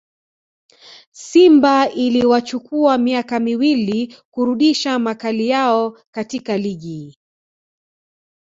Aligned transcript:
simba 1.11 1.89
iliwachukua 1.89 2.97
miaka 2.97 3.39
miwili 3.39 4.15
kurudisha 4.31 4.99
makali 4.99 5.47
yao 5.49 5.97
katika 6.11 6.57
ligi 6.57 7.17